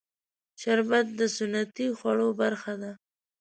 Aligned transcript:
شربت 0.61 1.07
د 1.19 1.21
سنتي 1.37 1.87
خوړو 1.97 2.29
برخه 2.41 2.73
ده 2.81 2.91